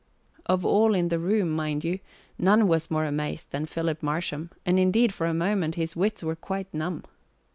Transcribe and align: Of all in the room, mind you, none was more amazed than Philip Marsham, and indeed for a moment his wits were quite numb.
Of 0.47 0.65
all 0.65 0.95
in 0.95 1.09
the 1.09 1.19
room, 1.19 1.51
mind 1.51 1.83
you, 1.83 1.99
none 2.39 2.67
was 2.67 2.89
more 2.89 3.05
amazed 3.05 3.51
than 3.51 3.67
Philip 3.67 4.01
Marsham, 4.01 4.49
and 4.65 4.79
indeed 4.79 5.13
for 5.13 5.27
a 5.27 5.31
moment 5.35 5.75
his 5.75 5.95
wits 5.95 6.23
were 6.23 6.35
quite 6.35 6.73
numb. 6.73 7.03